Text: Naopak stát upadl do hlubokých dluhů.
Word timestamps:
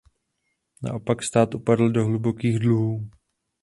Naopak 0.83 1.23
stát 1.23 1.55
upadl 1.55 1.89
do 1.89 2.05
hlubokých 2.05 2.59
dluhů. 2.59 3.09